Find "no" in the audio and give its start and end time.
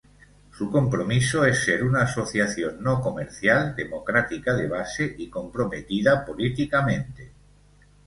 2.81-2.99